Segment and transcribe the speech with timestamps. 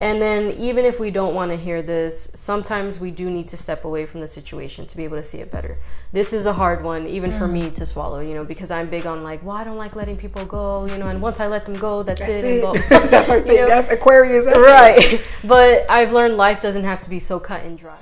[0.00, 3.56] And then, even if we don't want to hear this, sometimes we do need to
[3.56, 5.76] step away from the situation to be able to see it better.
[6.12, 7.38] This is a hard one, even mm.
[7.38, 9.96] for me to swallow, you know, because I'm big on like, well, I don't like
[9.96, 12.62] letting people go, you know, and once I let them go, that's, that's it.
[12.62, 12.88] it.
[13.10, 13.56] that's our thing.
[13.56, 13.66] Know?
[13.66, 14.44] That's Aquarius.
[14.44, 15.14] That's right.
[15.14, 15.24] It.
[15.44, 17.98] But I've learned life doesn't have to be so cut and dry.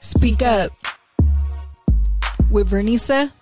[0.00, 0.70] Speak up
[2.50, 3.32] with Vernisa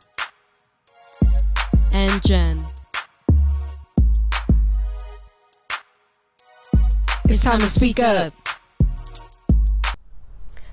[1.91, 2.66] and Jen.
[7.47, 8.33] Time to speak up.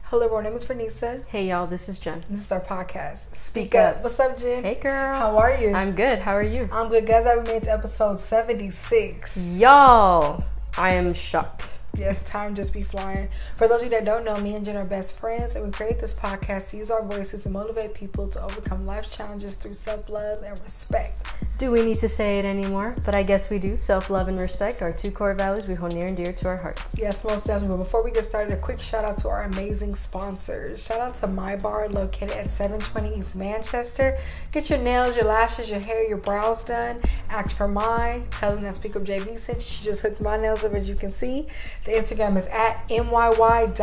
[0.06, 0.44] Hello, everyone.
[0.44, 1.24] My name is Vernisa.
[1.28, 1.68] Hey, y'all.
[1.68, 2.24] This is Jen.
[2.32, 3.36] This is our podcast.
[3.36, 3.98] Speak, speak up.
[3.98, 4.04] up.
[4.04, 4.64] What's up, Jen?
[4.64, 5.14] Hey, girl.
[5.14, 5.72] How are you?
[5.72, 6.18] I'm good.
[6.18, 6.68] How are you?
[6.72, 7.28] I'm good, guys.
[7.28, 9.54] I made to episode 76.
[9.56, 10.44] Y'all,
[10.76, 11.73] I am shocked.
[11.96, 13.30] Yes, time just be flying.
[13.56, 15.72] For those of you that don't know, me and Jen are best friends, and we
[15.72, 19.76] create this podcast to use our voices to motivate people to overcome life challenges through
[19.76, 21.34] self love and respect.
[21.60, 22.96] Do we need to say it anymore?
[23.06, 23.78] But I guess we do.
[23.78, 26.58] Self love and respect are two core values we hold near and dear to our
[26.58, 26.98] hearts.
[27.00, 27.78] Yes, most definitely.
[27.78, 30.84] But before we get started, a quick shout out to our amazing sponsors.
[30.84, 34.18] Shout out to My Bar, located at 720 East Manchester.
[34.52, 37.00] Get your nails, your lashes, your hair, your brows done.
[37.30, 38.24] Act for my.
[38.32, 39.64] Tell them that Speak Up JV sent you.
[39.64, 41.46] She just hooked my nails up, as you can see.
[41.86, 43.74] The Instagram is at myy.bar.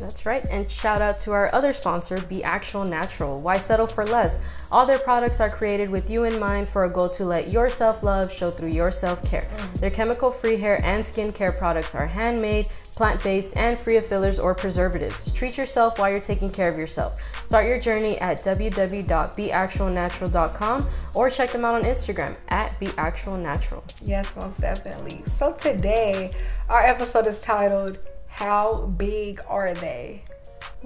[0.00, 0.46] That's right.
[0.50, 3.40] And shout out to our other sponsor, Be Actual Natural.
[3.40, 4.40] Why settle for less?
[4.70, 7.68] All their products are created with you in mind for a goal to let your
[7.68, 9.42] self love show through your self care.
[9.42, 9.80] Mm.
[9.80, 12.66] Their chemical free hair and skincare products are handmade,
[12.96, 15.32] plant based, and free of fillers or preservatives.
[15.32, 17.20] Treat yourself while you're taking care of yourself.
[17.44, 23.82] Start your journey at www.beactualnatural.com or check them out on Instagram at beactualnatural.
[24.02, 25.22] Yes, most definitely.
[25.26, 26.30] So today,
[26.70, 30.24] our episode is titled How Big Are They?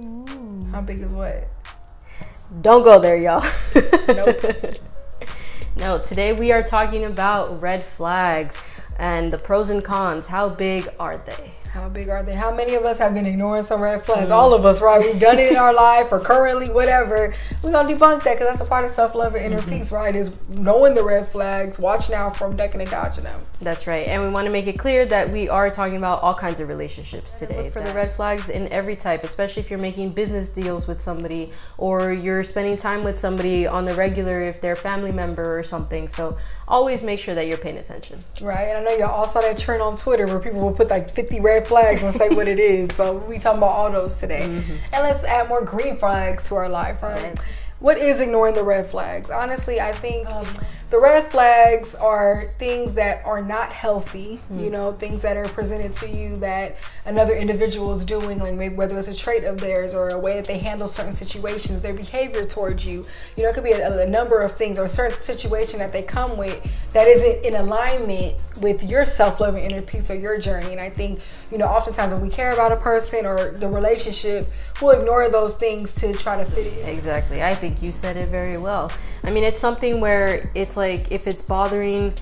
[0.01, 0.67] Ooh.
[0.73, 1.47] How big is what?
[2.61, 3.47] Don't go there, y'all.
[4.09, 4.41] Nope.
[5.77, 8.61] no, today we are talking about red flags
[8.99, 10.27] and the pros and cons.
[10.27, 11.53] How big are they?
[11.79, 12.35] How big are they?
[12.35, 14.31] How many of us have been ignoring some red flags?
[14.31, 14.35] Mm.
[14.35, 15.01] All of us, right?
[15.01, 17.33] We've done it in our life or currently, whatever.
[17.63, 19.71] We're gonna debunk that because that's a part of self love and inner mm-hmm.
[19.71, 20.13] peace, right?
[20.13, 23.41] Is knowing the red flags, watching out from ducking and dodging them.
[23.61, 26.35] That's right, and we want to make it clear that we are talking about all
[26.35, 27.65] kinds of relationships today.
[27.65, 31.01] Look for the red flags in every type, especially if you're making business deals with
[31.01, 35.57] somebody or you're spending time with somebody on the regular if they're a family member
[35.59, 36.09] or something.
[36.09, 36.37] So
[36.67, 38.19] always make sure that you're paying attention.
[38.41, 40.91] Right, and I know y'all all saw that trend on Twitter where people will put
[40.91, 42.95] like 50 red flags and say what it is.
[42.95, 44.73] So we talking about all those today, mm-hmm.
[44.93, 47.03] and let's add more green flags to our life.
[47.03, 47.23] Right.
[47.23, 47.39] right.
[47.79, 49.31] What is ignoring the red flags?
[49.31, 50.29] Honestly, I think.
[50.29, 50.47] Um,
[50.91, 54.65] the red flags are things that are not healthy, mm.
[54.65, 58.75] you know, things that are presented to you that another individual is doing, like maybe
[58.75, 61.93] whether it's a trait of theirs or a way that they handle certain situations, their
[61.93, 63.05] behavior towards you.
[63.37, 65.93] You know, it could be a, a number of things or a certain situation that
[65.93, 66.59] they come with
[66.93, 70.73] that isn't in alignment with your self love and inner peace or your journey.
[70.73, 71.21] And I think,
[71.53, 74.47] you know, oftentimes when we care about a person or the relationship,
[74.81, 76.89] we'll ignore those things to try to fit in.
[76.89, 77.43] Exactly.
[77.43, 78.91] I think you said it very well.
[79.25, 82.15] I mean, it's something where it's like if it's bothering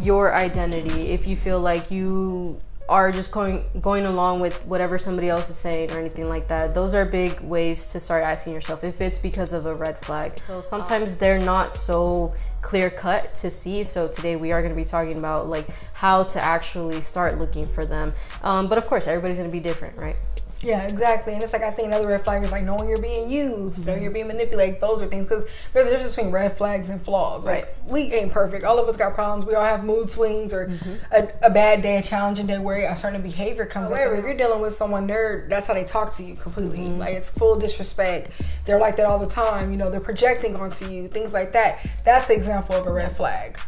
[0.00, 5.28] your identity, if you feel like you are just going going along with whatever somebody
[5.28, 8.82] else is saying or anything like that those are big ways to start asking yourself
[8.82, 13.48] if it's because of a red flag so sometimes they're not so clear cut to
[13.50, 17.38] see so today we are going to be talking about like how to actually start
[17.38, 18.12] looking for them
[18.42, 20.16] um, but of course everybody's going to be different right
[20.62, 21.34] yeah, exactly.
[21.34, 24.02] And it's like I think another red flag is like knowing you're being used, knowing
[24.02, 24.80] you're being manipulated.
[24.80, 27.46] Those are things because there's a difference between red flags and flaws.
[27.46, 27.64] Right.
[27.64, 28.64] Like we ain't perfect.
[28.64, 29.46] All of us got problems.
[29.46, 30.94] We all have mood swings or mm-hmm.
[31.10, 33.98] a, a, bad day, a challenging day where a certain behavior comes up.
[33.98, 36.78] If you're dealing with someone, they're that's how they talk to you completely.
[36.78, 36.98] Mm-hmm.
[36.98, 38.30] Like it's full disrespect.
[38.64, 39.72] They're like that all the time.
[39.72, 41.84] You know, they're projecting onto you, things like that.
[42.04, 43.58] That's an example of a red flag.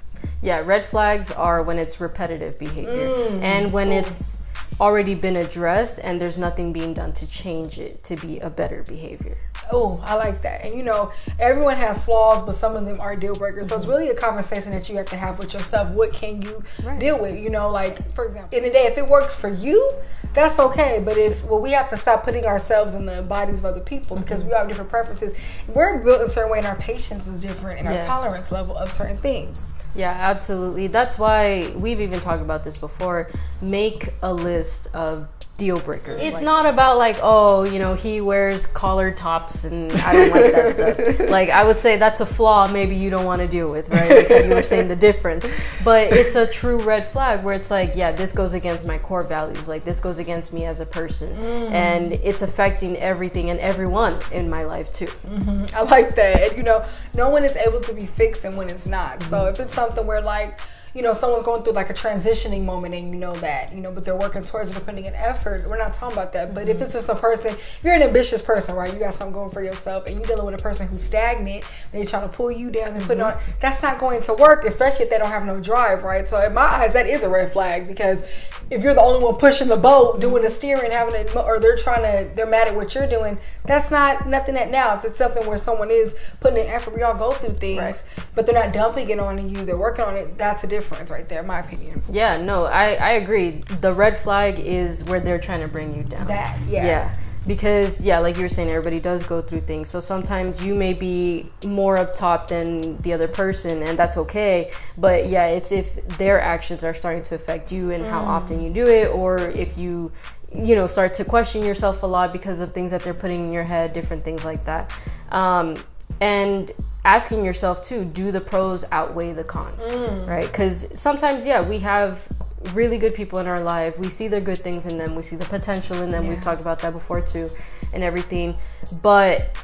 [0.42, 3.42] Yeah, red flags are when it's repetitive behavior mm.
[3.42, 3.98] and when Ooh.
[3.98, 4.43] it's
[4.80, 8.82] already been addressed and there's nothing being done to change it to be a better
[8.82, 9.36] behavior.
[9.72, 10.64] Oh, I like that.
[10.64, 13.68] And you know, everyone has flaws, but some of them are deal breakers.
[13.68, 15.94] So it's really a conversation that you have to have with yourself.
[15.94, 16.98] What can you right.
[16.98, 17.38] deal with?
[17.38, 19.90] You know, like for example, in the day, if it works for you,
[20.34, 21.00] that's okay.
[21.04, 24.16] But if well, we have to stop putting ourselves in the bodies of other people
[24.16, 24.50] because mm-hmm.
[24.50, 25.34] we have different preferences.
[25.68, 28.76] We're built in a certain way, and our patience is different, and our tolerance level
[28.76, 29.70] of certain things.
[29.94, 30.88] Yeah, absolutely.
[30.88, 33.30] That's why we've even talked about this before.
[33.62, 36.20] Make a list of deal breakers.
[36.20, 40.30] It's like, not about like, oh, you know, he wears collared tops and I don't
[40.30, 41.30] like that stuff.
[41.34, 44.30] Like I would say that's a flaw maybe you don't want to deal with, right?
[44.30, 45.46] Like you were saying the difference.
[45.84, 49.22] But it's a true red flag where it's like, yeah, this goes against my core
[49.22, 49.66] values.
[49.66, 51.34] Like this goes against me as a person.
[51.36, 51.70] Mm.
[51.70, 55.06] And it's affecting everything and everyone in my life too.
[55.06, 55.76] Mm-hmm.
[55.76, 56.48] I like that.
[56.48, 56.84] And you know,
[57.16, 59.18] no one is able to be fixed and when it's not.
[59.18, 59.30] Mm-hmm.
[59.30, 60.60] So if it's something where like
[60.94, 63.90] you know someone's going through like a transitioning moment and you know that you know
[63.90, 65.68] but they're working towards it, putting in effort.
[65.68, 68.40] We're not talking about that but if it's just a person if you're an ambitious
[68.40, 71.02] person right you got something going for yourself and you're dealing with a person who's
[71.02, 74.34] stagnant they're trying to pull you down and put it on that's not going to
[74.34, 76.28] work especially if they don't have no drive right?
[76.28, 78.24] So in my eyes that is a red flag because
[78.70, 81.76] if you're the only one pushing the boat doing the steering having it or they're
[81.76, 85.18] trying to they're mad at what you're doing that's not nothing that now if it's
[85.18, 88.02] something where someone is putting in effort we all go through things Right.
[88.34, 91.28] but they're not dumping it on you they're working on it that's a difference right
[91.28, 93.50] there in my opinion Yeah, no, I, I agree.
[93.80, 96.26] The red flag is where they're trying to bring you down.
[96.26, 97.12] that yeah, Yeah.
[97.46, 99.90] Because yeah, like you were saying, everybody does go through things.
[99.90, 104.70] So sometimes you may be more up top than the other person, and that's okay.
[104.96, 108.70] But yeah, it's if their actions are starting to affect you and how often you
[108.70, 110.10] do it, or if you
[110.54, 113.52] you know start to question yourself a lot because of things that they're putting in
[113.52, 114.92] your head, different things like that.
[115.30, 115.74] Um,
[116.20, 116.70] and
[117.04, 119.84] asking yourself too, do the pros outweigh the cons,
[120.26, 120.46] right?
[120.46, 122.26] Because sometimes, yeah, we have
[122.72, 123.98] really good people in our life.
[123.98, 125.14] We see the good things in them.
[125.14, 126.26] We see the potential in them.
[126.26, 127.48] We've talked about that before too,
[127.92, 128.56] and everything.
[129.02, 129.62] But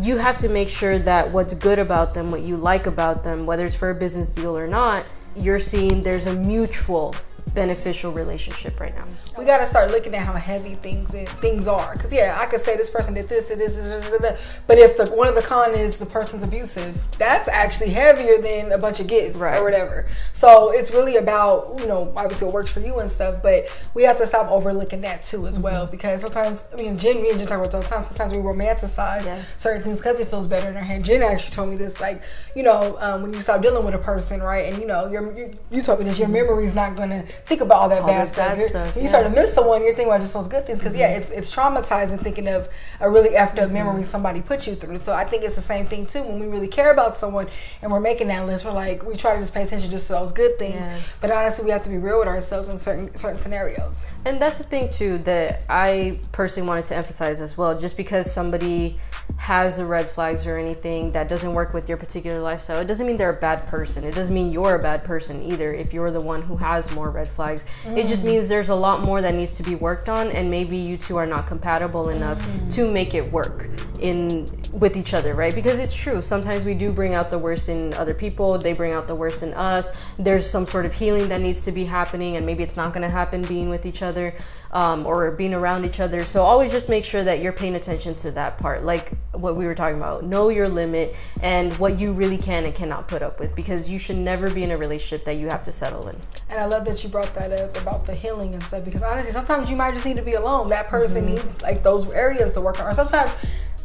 [0.00, 3.46] you have to make sure that what's good about them, what you like about them,
[3.46, 7.14] whether it's for a business deal or not, you're seeing there's a mutual
[7.52, 9.04] beneficial relationship right now.
[9.38, 12.46] we got to start looking at how heavy things is, things are because yeah i
[12.46, 14.36] could say this person did this and this da, da, da, da.
[14.66, 18.72] but if the one of the con is the person's abusive that's actually heavier than
[18.72, 19.58] a bunch of gifts Right.
[19.58, 23.40] or whatever so it's really about you know obviously what works for you and stuff
[23.42, 27.22] but we have to stop overlooking that too as well because sometimes i mean jen
[27.22, 29.42] me and jen talk about this all the time sometimes we romanticize Yeah.
[29.56, 32.20] certain things because it feels better in our head jen actually told me this like
[32.56, 35.36] you know um, when you stop dealing with a person right and you know your
[35.38, 38.28] you, you told me this your memory's not gonna think about all that All bad
[38.28, 40.66] stuff bad stuff, when you start to miss someone, you're thinking about just those good
[40.66, 40.78] things.
[40.78, 42.68] Because yeah, it's it's traumatizing thinking of
[43.00, 43.72] a really effed Mm-hmm.
[43.72, 44.98] memory somebody put you through.
[44.98, 46.22] So I think it's the same thing too.
[46.22, 47.48] When we really care about someone
[47.82, 50.12] and we're making that list, we're like we try to just pay attention just to
[50.14, 50.86] those good things.
[50.86, 51.00] Yeah.
[51.20, 53.96] But honestly, we have to be real with ourselves in certain certain scenarios.
[54.24, 57.78] And that's the thing too that I personally wanted to emphasize as well.
[57.78, 58.98] Just because somebody
[59.44, 63.06] has the red flags or anything that doesn't work with your particular lifestyle, it doesn't
[63.06, 64.02] mean they're a bad person.
[64.02, 67.10] It doesn't mean you're a bad person either if you're the one who has more
[67.10, 67.66] red flags.
[67.84, 68.28] It just mm.
[68.28, 71.16] means there's a lot more that needs to be worked on and maybe you two
[71.16, 72.74] are not compatible enough mm.
[72.74, 73.68] to make it work
[74.00, 75.54] in with each other, right?
[75.54, 76.22] Because it's true.
[76.22, 79.42] Sometimes we do bring out the worst in other people, they bring out the worst
[79.42, 79.90] in us.
[80.16, 83.06] There's some sort of healing that needs to be happening and maybe it's not going
[83.06, 84.34] to happen being with each other
[84.74, 86.24] um, or being around each other.
[86.24, 89.66] So always just make sure that you're paying attention to that part, like what we
[89.66, 90.24] were talking about.
[90.24, 93.98] Know your limit and what you really can and cannot put up with because you
[94.00, 96.16] should never be in a relationship that you have to settle in.
[96.50, 99.30] And I love that you brought that up about the healing and stuff because honestly,
[99.32, 100.66] sometimes you might just need to be alone.
[100.66, 101.34] That person Mm-hmm.
[101.46, 102.88] needs like those areas to work on.
[102.88, 103.30] Or sometimes,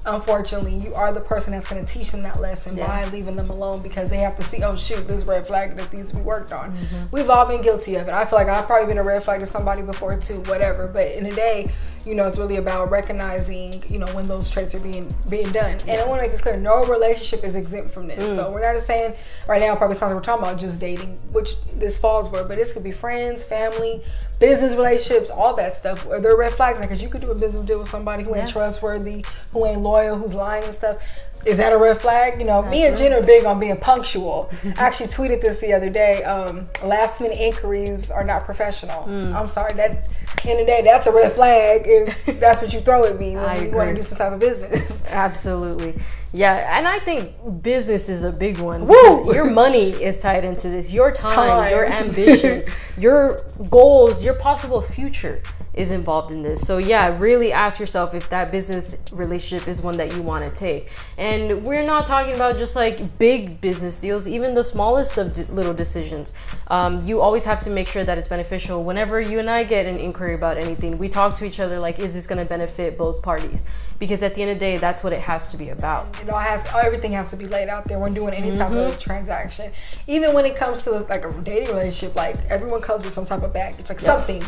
[0.06, 2.88] unfortunately, you are the person that's going to teach them that lesson Yeah.
[2.88, 5.92] by leaving them alone because they have to see, oh shoot, this red flag that
[5.94, 6.72] needs to be worked on.
[6.76, 7.06] Mm-hmm.
[7.12, 8.14] We've all been guilty of it.
[8.14, 10.88] I feel like I've probably been a red flag to somebody before too, whatever.
[10.88, 11.72] But in a day,
[12.06, 15.78] you know, it's really about recognizing, you know, when those traits are being being done.
[15.88, 18.20] And I want to make this clear: no relationship is exempt from this.
[18.20, 18.36] Mm.
[18.36, 19.16] So we're not just saying
[19.48, 19.76] right now.
[19.76, 22.44] Probably sounds like we're talking about just dating, which this falls for.
[22.44, 24.02] But this could be friends, family,
[24.40, 26.08] business relationships, all that stuff.
[26.08, 26.80] They're there red flags?
[26.80, 28.54] Because you could do a business deal with somebody who ain't Yeah.
[28.54, 30.98] trustworthy, who ain't loyal, who's lying and stuff.
[31.46, 32.40] Is that a red flag?
[32.40, 34.52] You know, me and Jen are big on being punctual.
[34.64, 36.24] I actually tweeted this the other day.
[36.24, 39.04] Um, last minute inquiries are not professional.
[39.04, 39.34] Mm.
[39.34, 39.74] I'm sorry.
[39.76, 40.12] That
[40.46, 43.66] in the day, that's a red flag if that's what you throw at me when
[43.66, 45.04] you want to do some type of business.
[45.08, 46.00] Absolutely.
[46.32, 48.86] Yeah, and I think business is a big one.
[48.86, 49.34] Woo!
[49.34, 50.94] Your money is tied into this.
[50.94, 51.72] Your time, Time.
[51.72, 52.66] your ambition,
[52.98, 55.42] your goals, your possible future
[55.74, 56.62] is involved in this.
[56.62, 60.58] So yeah, really ask yourself if that business relationship is one that you want to
[60.58, 60.90] take.
[61.18, 61.29] And
[61.66, 65.74] we're not talking about just like big business deals, even the smallest of d- little
[65.74, 66.34] decisions.
[66.68, 68.84] Um, you always have to make sure that it's beneficial.
[68.84, 72.00] Whenever you and I get an inquiry about anything, we talk to each other like,
[72.00, 73.64] is this going to benefit both parties?
[74.00, 76.20] Because at the end of the day, that's what it has to be about.
[76.22, 78.78] It all has everything has to be laid out there when doing any type Mm-hmm.
[78.78, 79.72] of transaction.
[80.08, 83.42] Even when it comes to like a dating relationship, like everyone comes with some type
[83.44, 84.42] of baggage, like something.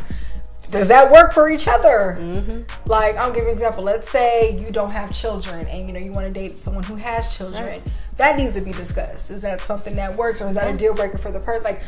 [0.72, 2.18] Does that work for each other?
[2.20, 2.90] Mm-hmm.
[2.90, 3.84] Like I'll give you an example.
[3.84, 6.96] Let's say you don't have children and you know you want to date someone who
[6.96, 7.82] has children.
[8.18, 9.32] That needs to be discussed.
[9.32, 11.64] Is that something that works or is that a deal breaker for the person?
[11.64, 11.84] Like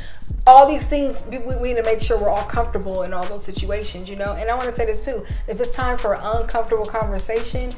[0.46, 3.44] all these things, we, we need to make sure we're all comfortable in all those
[3.44, 4.34] situations, you know.
[4.34, 7.72] And I want to say this too: if it's time for an uncomfortable conversation,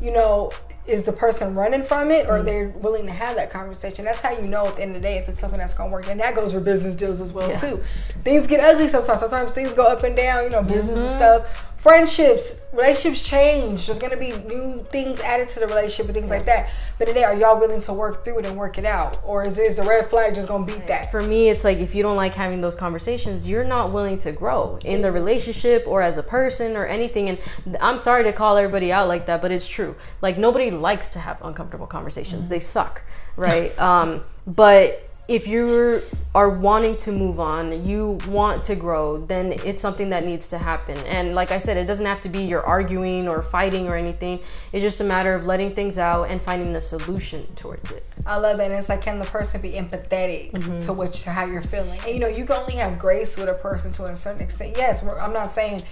[0.00, 0.50] you know,
[0.86, 2.40] is the person running from it or mm-hmm.
[2.40, 4.04] are they willing to have that conversation?
[4.04, 5.92] That's how you know at the end of the day if it's something that's gonna
[5.92, 6.08] work.
[6.08, 7.60] And that goes for business deals as well Yeah.
[7.60, 7.82] too.
[8.24, 9.20] Things get ugly sometimes.
[9.20, 11.16] Sometimes things go up and down, you know, business and mm-hmm.
[11.16, 11.66] stuff.
[11.80, 13.86] Friendships, relationships change.
[13.86, 16.68] There's gonna be new things added to the relationship and things like that.
[16.98, 19.58] But today, are y'all willing to work through it and work it out, or is
[19.58, 21.10] is the red flag just gonna beat that?
[21.10, 24.32] For me, it's like if you don't like having those conversations, you're not willing to
[24.32, 27.30] grow in the relationship or as a person or anything.
[27.30, 27.38] And
[27.80, 29.96] I'm sorry to call everybody out like that, but it's true.
[30.20, 32.50] Like nobody likes to have uncomfortable conversations.
[32.50, 33.02] They suck,
[33.36, 33.76] right?
[33.80, 36.02] um, but if you
[36.34, 40.58] are wanting to move on, you want to grow, then it's something that needs to
[40.58, 40.98] happen.
[41.06, 44.40] And like I said, it doesn't have to be you're arguing or fighting or anything.
[44.72, 48.04] It's just a matter of letting things out and finding a solution towards it.
[48.26, 48.72] I love that.
[48.72, 50.80] And it's like, can the person be empathetic mm-hmm.
[50.80, 52.00] to what how you're feeling?
[52.04, 54.76] And you know, you can only have grace with a person to a certain extent.
[54.76, 55.84] Yes, we're- I'm not saying.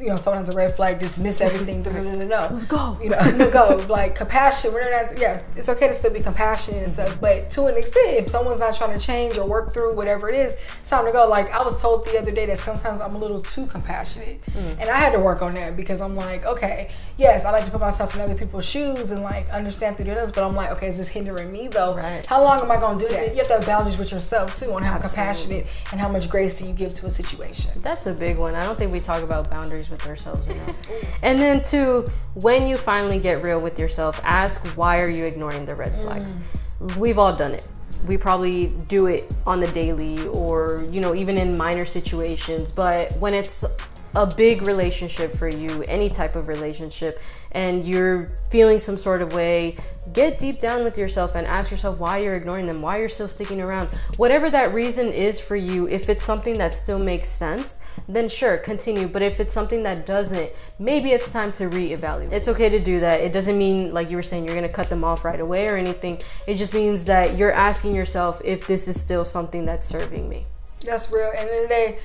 [0.00, 1.82] You know, sometimes a red flag, dismiss everything.
[1.82, 2.60] no, no, no, no.
[2.68, 2.98] Go.
[3.02, 3.78] You know, no, go.
[3.92, 4.72] Like compassion.
[4.72, 5.18] We're not.
[5.18, 8.60] Yeah, it's okay to still be compassionate and stuff, but to an extent, if someone's
[8.60, 11.28] not trying to change or work through whatever it is, it's time to go.
[11.28, 14.80] Like I was told the other day that sometimes I'm a little too compassionate, mm.
[14.80, 17.70] and I had to work on that because I'm like, okay, yes, I like to
[17.70, 20.70] put myself in other people's shoes and like understand through their nose, but I'm like,
[20.72, 21.94] okay, is this hindering me though?
[21.94, 22.24] Right.
[22.26, 23.32] How long am I going to do that?
[23.32, 25.16] You have to have boundaries with yourself too on how Absolutely.
[25.16, 27.70] compassionate and how much grace do you give to a situation.
[27.80, 28.54] That's a big one.
[28.54, 31.22] I don't think we talk about boundaries with ourselves enough.
[31.22, 35.66] and then two, when you finally get real with yourself, ask why are you ignoring
[35.66, 36.34] the red flags?
[36.34, 36.96] Mm.
[36.96, 37.66] We've all done it.
[38.08, 43.12] We probably do it on the daily or, you know, even in minor situations, but
[43.18, 43.64] when it's
[44.14, 47.20] a big relationship for you, any type of relationship,
[47.52, 49.76] and you're feeling some sort of way,
[50.12, 53.28] get deep down with yourself and ask yourself why you're ignoring them, why you're still
[53.28, 53.88] sticking around.
[54.16, 58.58] Whatever that reason is for you, if it's something that still makes sense, then sure,
[58.58, 59.06] continue.
[59.06, 62.32] But if it's something that doesn't, maybe it's time to reevaluate.
[62.32, 63.20] It's okay to do that.
[63.20, 65.76] It doesn't mean, like you were saying, you're gonna cut them off right away or
[65.76, 66.20] anything.
[66.46, 70.46] It just means that you're asking yourself if this is still something that's serving me.
[70.84, 71.30] That's real.
[71.36, 71.98] And in the day,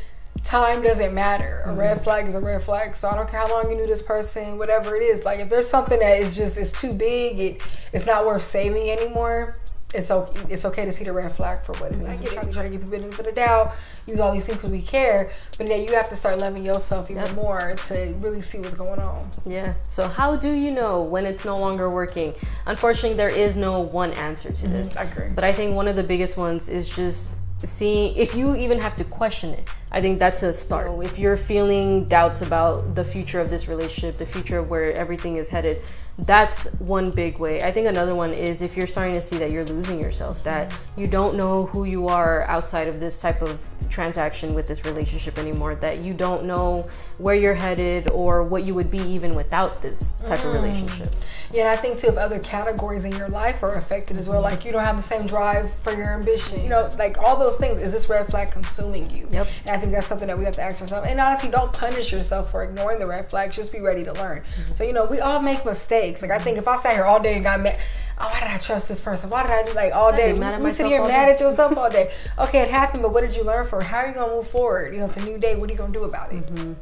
[0.44, 1.64] time doesn't matter.
[1.66, 2.04] A red mm-hmm.
[2.04, 2.96] flag is a red flag.
[2.96, 5.26] So I don't care how long you knew this person, whatever it is.
[5.26, 8.90] Like if there's something that is just it's too big, it it's not worth saving
[8.90, 9.58] anymore.
[9.94, 10.54] It's okay.
[10.54, 12.20] It's okay to see the red flag for what it is.
[12.20, 13.74] We try, we try to give people benefit of the doubt,
[14.06, 15.32] use all these things because we care.
[15.58, 19.00] But then you have to start loving yourself even more to really see what's going
[19.00, 19.30] on.
[19.46, 19.76] Yeah.
[19.88, 22.36] So how do you know when it's no longer working?
[22.66, 24.74] Unfortunately, there is no one answer to mm-hmm.
[24.74, 24.96] this.
[24.98, 25.30] I agree.
[25.34, 28.94] But I think one of the biggest ones is just seeing if you even have
[28.96, 29.70] to question it.
[29.92, 30.92] I think that's a start.
[31.04, 35.38] If you're feeling doubts about the future of this relationship, the future of where everything
[35.38, 35.78] is headed,
[36.20, 37.62] that's one big way.
[37.62, 40.76] I think another one is if you're starting to see that you're losing yourself, that
[40.96, 43.60] you don't know who you are outside of this type of
[43.90, 48.76] transaction with this relationship anymore, that you don't know where you're headed or what you
[48.76, 51.08] would be even without this type of relationship.
[51.52, 54.42] Yeah, and I think too, if other categories in your life are affected as well,
[54.42, 57.58] like you don't have the same drive for your ambition, you know, like all those
[57.58, 59.28] things, is this red flag consuming you?
[59.32, 59.48] Yep.
[59.66, 61.08] And I think that's something that we have to ask ourselves.
[61.08, 63.56] And honestly, don't punish yourself for ignoring the red flags.
[63.56, 64.42] Just be ready to learn.
[64.42, 64.74] Mm-hmm.
[64.74, 66.22] So, you know, we all make mistakes.
[66.22, 67.80] Like, I think if I sat here all day and got mad,
[68.20, 69.30] oh, why did I trust this person?
[69.30, 70.32] Why did I do like all day?
[70.32, 71.34] at we sit here mad day.
[71.34, 72.12] at yourself all day.
[72.40, 73.82] Okay, it happened, but what did you learn for?
[73.82, 74.94] How are you going to move forward?
[74.94, 75.56] You know, it's a new day.
[75.56, 76.46] What are you going to do about it?
[76.46, 76.74] Mm-hmm.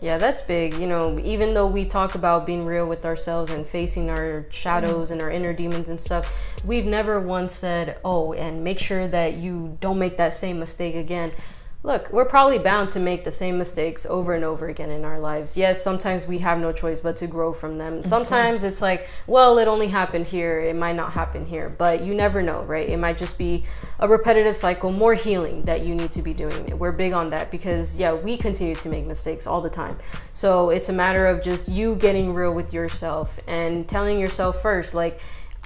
[0.00, 0.74] Yeah, that's big.
[0.74, 5.10] You know, even though we talk about being real with ourselves and facing our shadows
[5.10, 6.30] and our inner demons and stuff,
[6.66, 10.94] we've never once said, oh, and make sure that you don't make that same mistake
[10.94, 11.32] again.
[11.84, 15.20] Look, we're probably bound to make the same mistakes over and over again in our
[15.20, 15.54] lives.
[15.54, 17.98] Yes, sometimes we have no choice but to grow from them.
[17.98, 18.08] Mm-hmm.
[18.08, 22.14] Sometimes it's like, well, it only happened here, it might not happen here, but you
[22.14, 22.88] never know, right?
[22.88, 23.66] It might just be
[23.98, 26.78] a repetitive cycle, more healing that you need to be doing.
[26.78, 29.98] We're big on that because, yeah, we continue to make mistakes all the time.
[30.32, 34.94] So it's a matter of just you getting real with yourself and telling yourself first,
[34.94, 35.20] like,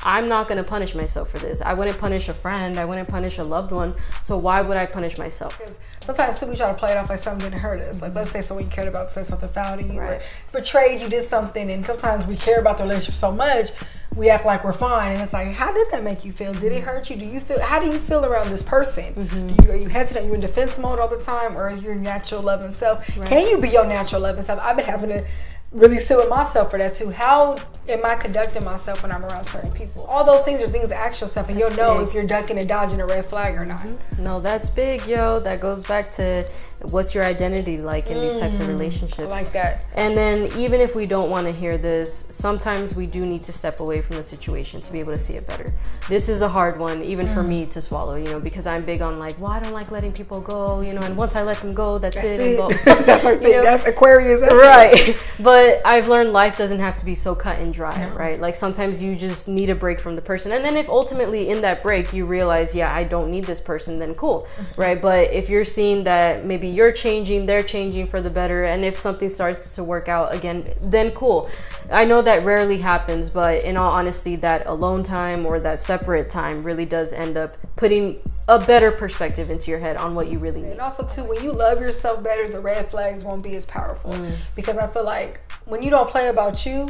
[0.05, 1.61] I'm not going to punish myself for this.
[1.61, 2.79] I wouldn't punish a friend.
[2.79, 3.95] I wouldn't punish a loved one.
[4.23, 5.61] So why would I punish myself?
[6.09, 8.01] Sometimes too we try to play it off like something didn't hurt us.
[8.01, 10.23] Like let's say someone you cared about said something foul to you Right.
[10.55, 13.73] or betrayed you, did something, and sometimes we care about the relationship so much
[14.17, 16.53] we act like we're fine, and it's like, how did that make you feel?
[16.53, 17.17] Did it hurt you?
[17.17, 17.61] Do you feel?
[17.61, 19.27] How do you feel around this person?
[19.27, 19.49] Mm-hmm.
[19.49, 20.25] Do you, are you hesitant?
[20.25, 23.07] Are you in defense mode all the time, or is your natural loving self?
[23.27, 24.61] Can you be your natural loving self?
[24.61, 25.25] I've been having to
[25.73, 27.11] really sit with myself for that too.
[27.11, 27.57] How
[27.89, 30.07] am I conducting myself when I'm around certain people?
[30.07, 32.09] All those things are things to ask yourself, and you'll know big.
[32.09, 33.81] if you're ducking and dodging a red flag or not.
[33.81, 34.25] Mm-hmm.
[34.25, 35.41] No, that's big, yo.
[35.41, 36.45] That goes back to
[36.91, 39.31] what's your identity like in these types of I relationships.
[39.31, 39.87] like that.
[39.95, 43.53] And then, even if we don't want to hear this, sometimes we do need to
[43.53, 45.73] step away from the situation to be able to see it better.
[46.09, 47.49] This is a hard one, even for Mm.
[47.49, 50.13] me to swallow, you know, because I'm big on like, well, I don't like letting
[50.13, 52.41] people go, you know, and once I let them go, that's, That's it.
[52.61, 52.85] it.
[53.07, 53.51] That's our you thing.
[53.53, 53.63] know?
[53.63, 54.41] That's Aquarius.
[54.41, 58.41] That's right but i've learned life doesn't have to be so cut and dry right
[58.41, 61.61] like sometimes you just need a break from the person and then if ultimately in
[61.63, 65.49] that break you realize yeah i don't need this person then cool right but if
[65.49, 69.29] you're seeing that maybe maybe you're changing, they're changing for the better, and if something
[69.29, 71.51] starts to work out again, then cool.
[71.91, 76.31] I know that rarely happens, but in all honesty, that alone time or that separate
[76.31, 80.39] time really does end up putting a better perspective into your head on what you
[80.39, 80.73] really need.
[80.73, 84.13] And also, too, when you love yourself better, the red flags won't be as powerful.
[84.13, 84.33] Mm.
[84.57, 86.89] Because I feel like when you don't play about you,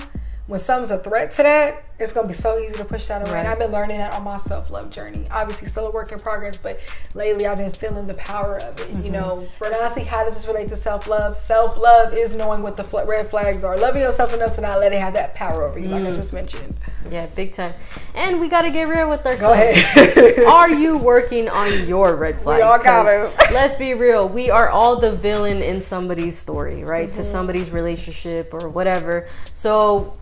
[0.49, 3.33] when something's a threat to that, it's gonna be so easy to push that away.
[3.33, 3.38] Right.
[3.40, 5.26] And I've been learning that on my self love journey.
[5.31, 6.81] Obviously, still a work in progress, but
[7.14, 8.88] lately I've been feeling the power of it.
[8.93, 9.05] Mm-hmm.
[9.05, 11.37] You know, honestly, how does this relate to self love?
[11.37, 14.81] Self love is knowing what the fl- red flags are, loving yourself enough to not
[14.81, 16.12] let it have that power over you, like Mm.
[16.12, 16.75] I just mentioned.
[17.11, 17.75] Yeah, big time.
[18.15, 19.41] And we got to get real with ourselves.
[19.41, 20.38] Go ahead.
[20.47, 22.62] are you working on your red flags?
[22.62, 23.33] all gotta.
[23.53, 24.29] let's be real.
[24.29, 27.09] We are all the villain in somebody's story, right?
[27.09, 27.17] Mm-hmm.
[27.17, 29.29] To somebody's relationship or whatever.
[29.53, 30.15] So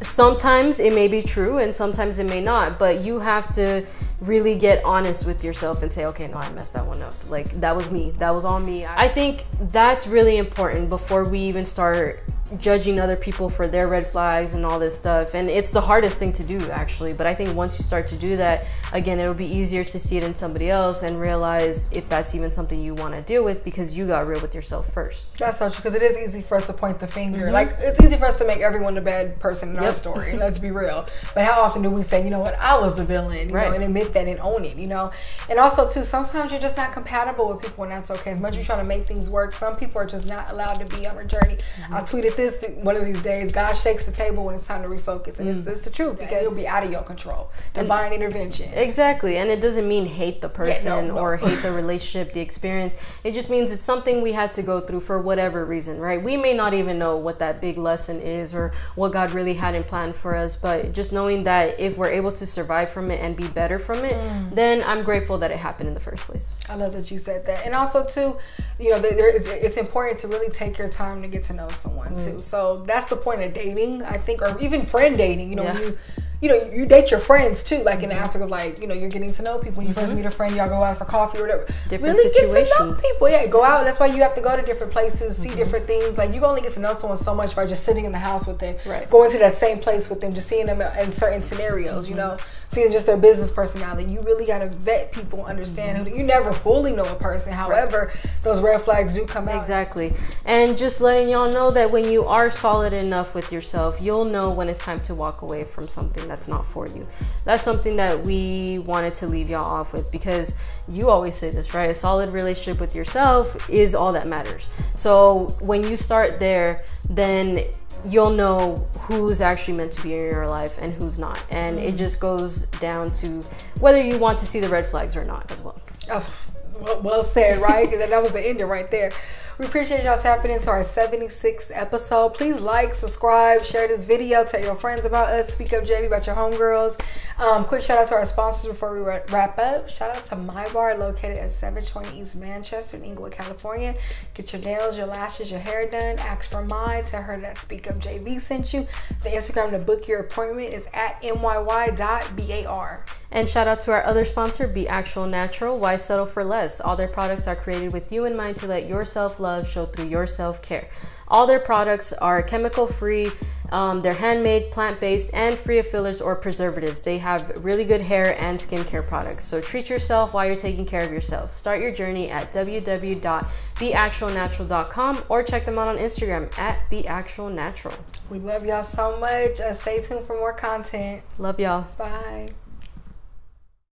[0.00, 3.86] sometimes it may be true and sometimes it may not, but you have to
[4.20, 7.14] really get honest with yourself and say, okay, no, I messed that one up.
[7.30, 8.10] Like that was me.
[8.12, 8.84] That was on me.
[8.84, 12.22] I think that's really important before we even start
[12.60, 15.34] judging other people for their red flags and all this stuff.
[15.34, 17.12] And it's the hardest thing to do actually.
[17.12, 20.16] But I think once you start to do that, again, it'll be easier to see
[20.16, 23.64] it in somebody else and realize if that's even something you want to deal with
[23.64, 25.38] because you got real with yourself first.
[25.38, 27.50] That's so true because it is easy for us to point the finger.
[27.50, 29.94] Like it's easy for us to make everyone the bad person in our Mm-hmm.
[29.94, 30.36] Story.
[30.38, 31.06] Let's be real.
[31.34, 33.68] But how often do we say, you know what, I was the villain, you Right.
[33.68, 35.10] know, and admit that and own it, you know?
[35.50, 38.32] And also too, sometimes you're just not compatible with people, and that's okay.
[38.32, 40.74] As much as you're trying to make things work, some people are just not allowed
[40.74, 41.56] to be on a journey.
[41.56, 41.94] Mm-hmm.
[41.94, 43.50] I tweeted this one of these days.
[43.52, 46.42] God shakes the table when it's time to refocus, and it's, it's the truth because
[46.42, 47.50] it'll be out of your control.
[47.74, 48.70] Divine intervention.
[48.78, 49.36] Exactly.
[49.38, 51.18] And it doesn't mean hate the person Yeah, no, no.
[51.18, 52.94] or hate the relationship, the experience.
[53.24, 56.22] It just means it's something we had to go through for whatever reason, right?
[56.22, 59.74] We may not even know what that big lesson is or what God really had
[59.74, 63.20] in plan for us, but just knowing that if we're able to survive from it
[63.20, 64.54] and be better from it, Mm.
[64.54, 66.48] then I'm grateful that it happened in the first place.
[66.68, 67.64] I love that you said that.
[67.66, 68.36] And also too,
[68.78, 71.68] you know, there, is, it's important to really take your time to get to know
[71.68, 72.24] someone Mm.
[72.24, 72.38] too.
[72.38, 75.50] So that's the point of dating, I think, or even friend dating.
[75.50, 75.78] You know, Yeah.
[75.80, 75.98] You
[76.40, 78.94] you know, you date your friends too, like in the aspect of like, you know,
[78.94, 79.78] you're getting to know people.
[79.78, 81.66] When you first meet a friend, y'all go out for coffee or whatever.
[81.88, 83.00] Different really get to know situations.
[83.02, 83.28] people.
[83.28, 83.84] Yeah, go out.
[83.84, 85.56] That's why you have to go to different places, see Mm-hmm.
[85.56, 86.16] different things.
[86.16, 88.46] Like you only get to know someone so much by just sitting in the house
[88.46, 89.10] with them, Right.
[89.10, 92.08] going to that same place with them, just seeing them in certain scenarios.
[92.08, 92.18] You Mm-hmm.
[92.28, 92.36] know,
[92.70, 94.10] seeing just their business personality.
[94.10, 96.16] You really got to vet people, understand who.
[96.16, 97.52] You never fully know a person.
[97.52, 99.56] However, those red flags do come out.
[99.56, 100.12] Exactly.
[100.44, 104.52] And just letting y'all know that when you are solid enough with yourself, you'll know
[104.52, 107.06] when it's time to walk away from something that's not for you.
[107.44, 110.54] That's something that we wanted to leave y'all off with because
[110.88, 111.90] you always say this, right?
[111.90, 114.68] A solid relationship with yourself is all that matters.
[114.94, 117.64] So when you start there, then
[118.06, 121.44] you'll know who's actually meant to be in your life and who's not.
[121.50, 121.98] And it mm.
[121.98, 123.40] just goes down to
[123.80, 125.80] whether you want to see the red flags or not as well.
[126.10, 126.34] Oh,
[126.80, 127.90] well, well said, right?
[127.98, 129.12] that was the ending right there.
[129.58, 132.34] We appreciate y'all tapping into our 76th episode.
[132.34, 136.28] Please like, subscribe, share this video, tell your friends about us, speak up, JV, about
[136.28, 137.00] your homegirls.
[137.40, 139.90] Um, quick shout out to our sponsors before we wrap up.
[139.90, 143.96] Shout out to My Bar, located at 720 East Manchester in Inglewood, California.
[144.34, 146.20] Get your nails, your lashes, your hair done.
[146.20, 147.02] Ask for mine.
[147.02, 148.86] Tell her that Speak Up JV sent you.
[149.24, 153.04] The Instagram to book your appointment is at myy.bar.
[153.30, 155.78] And shout out to our other sponsor, Be Actual Natural.
[155.78, 156.80] Why settle for less?
[156.80, 159.84] All their products are created with you in mind to let your self love show
[159.84, 160.88] through your self care.
[161.28, 163.30] All their products are chemical free,
[163.70, 167.02] um, they're handmade, plant based, and free of fillers or preservatives.
[167.02, 169.44] They have really good hair and skincare products.
[169.44, 171.52] So treat yourself while you're taking care of yourself.
[171.52, 177.98] Start your journey at www.beactualnatural.com or check them out on Instagram at beactualnatural.
[178.30, 179.60] We love y'all so much.
[179.60, 181.20] Uh, stay tuned for more content.
[181.38, 181.86] Love y'all.
[181.98, 182.48] Bye.